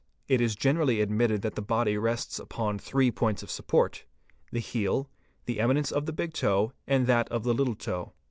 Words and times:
It 0.27 0.41
is 0.41 0.55
generally 0.55 0.99
admitted 0.99 1.43
that 1.43 1.53
the 1.53 1.61
body 1.61 1.95
rests 1.95 2.39
upon 2.39 2.79
three 2.79 3.11
points 3.11 3.43
of 3.43 3.51
support: 3.51 4.05
the 4.51 4.57
heel, 4.57 5.11
the 5.45 5.59
eminence 5.59 5.91
of 5.91 6.07
the 6.07 6.11
big 6.11 6.33
toe 6.33 6.73
and 6.87 7.05
that 7.05 7.29
of 7.29 7.43
the 7.43 7.53
little 7.53 7.75
toe. 7.75 8.11